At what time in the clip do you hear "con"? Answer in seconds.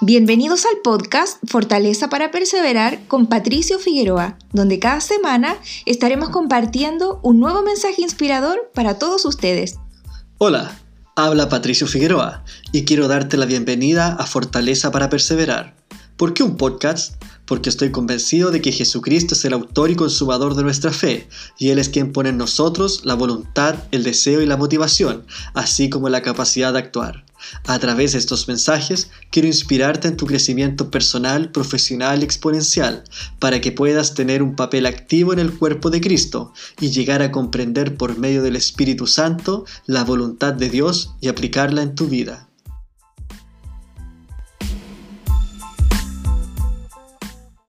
3.08-3.26